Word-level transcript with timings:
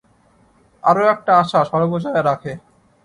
আরও 0.83 1.03
একটা 1.13 1.31
আশা 1.41 1.59
সর্বজয়া 1.71 2.21
রাখে। 2.23 2.53